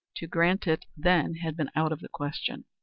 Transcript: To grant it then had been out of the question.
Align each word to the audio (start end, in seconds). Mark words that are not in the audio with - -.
To 0.15 0.25
grant 0.25 0.65
it 0.65 0.85
then 0.97 1.35
had 1.35 1.55
been 1.55 1.69
out 1.75 1.91
of 1.91 1.99
the 1.99 2.09
question. 2.09 2.65